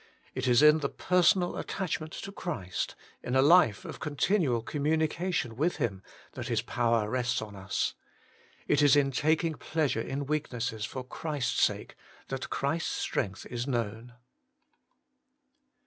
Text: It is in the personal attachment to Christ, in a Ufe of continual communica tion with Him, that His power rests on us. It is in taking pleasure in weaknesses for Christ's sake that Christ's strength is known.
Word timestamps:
It 0.33 0.47
is 0.47 0.63
in 0.63 0.79
the 0.79 0.89
personal 0.89 1.55
attachment 1.57 2.11
to 2.13 2.31
Christ, 2.31 2.95
in 3.21 3.35
a 3.35 3.43
Ufe 3.43 3.85
of 3.85 3.99
continual 3.99 4.63
communica 4.63 5.31
tion 5.31 5.55
with 5.55 5.75
Him, 5.75 6.01
that 6.31 6.47
His 6.47 6.63
power 6.63 7.07
rests 7.07 7.39
on 7.39 7.55
us. 7.55 7.93
It 8.67 8.81
is 8.81 8.95
in 8.95 9.11
taking 9.11 9.53
pleasure 9.53 10.01
in 10.01 10.25
weaknesses 10.25 10.85
for 10.85 11.03
Christ's 11.03 11.61
sake 11.61 11.93
that 12.29 12.49
Christ's 12.49 12.95
strength 12.95 13.45
is 13.45 13.67
known. 13.67 14.13